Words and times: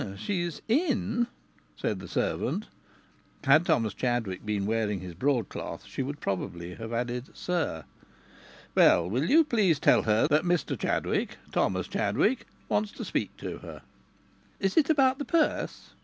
"She's 0.17 0.63
in," 0.67 1.27
said 1.75 1.99
the 1.99 2.07
servant. 2.07 2.65
Had 3.43 3.67
Thomas 3.67 3.93
Chadwick 3.93 4.43
been 4.43 4.65
wearing 4.65 4.99
his 4.99 5.13
broadcloth 5.13 5.85
she 5.85 6.01
would 6.01 6.19
probably 6.19 6.73
have 6.73 6.91
added 6.91 7.37
"sir." 7.37 7.83
"Well, 8.73 9.07
will 9.07 9.29
you 9.29 9.43
please 9.43 9.77
tell 9.79 10.01
her 10.01 10.27
that 10.29 10.41
Mr 10.41 10.75
Chadwick 10.75 11.37
Thomas 11.51 11.87
Chadwick 11.87 12.47
wants 12.67 12.91
to 12.93 13.05
speak 13.05 13.37
to 13.37 13.59
her?" 13.59 13.83
"Is 14.59 14.75
it 14.75 14.89
about 14.89 15.19
the 15.19 15.25
purse?" 15.25 15.91